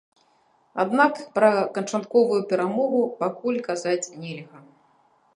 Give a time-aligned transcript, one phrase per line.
[0.83, 4.57] Аднак пра канчатковую перамогу пакуль казаць нельга.